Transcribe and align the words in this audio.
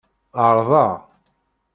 Ɛerḍeɣ. 0.43 0.91